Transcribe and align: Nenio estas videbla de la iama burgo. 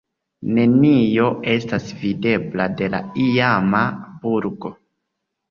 Nenio 0.59 1.27
estas 1.55 1.85
videbla 1.99 2.67
de 2.81 2.89
la 2.95 3.03
iama 3.27 3.85
burgo. 4.27 4.75